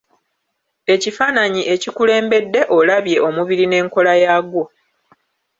[0.93, 4.63] Ekifaananyi ekikulembedde olabye omubiri n'enkola yaagwo.